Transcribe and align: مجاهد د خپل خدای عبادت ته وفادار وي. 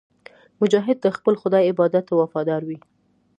مجاهد 0.61 0.97
د 1.01 1.07
خپل 1.17 1.33
خدای 1.41 1.63
عبادت 1.71 2.03
ته 2.09 2.13
وفادار 2.21 2.61
وي. 2.65 2.77